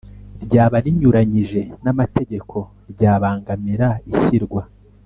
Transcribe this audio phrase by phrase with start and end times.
[0.45, 2.55] ryaba rinyuranyije n amategeko
[2.91, 4.61] ryabangamira ishyirwa